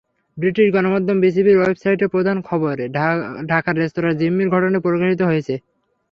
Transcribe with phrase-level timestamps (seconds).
[0.37, 2.85] British গণমাধ্যম বিবিসির ওয়েবসাইটের প্রধান খবরে
[3.51, 5.53] ঢাকার রেস্তোরাঁয় জিম্মির ঘটনাটি প্রকাশিত হয়েছে।